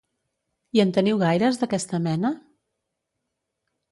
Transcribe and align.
I 0.77 0.79
en 0.83 0.93
teniu 0.97 1.19
gaires 1.23 1.59
d'aquesta 1.63 2.01
mena? 2.07 2.33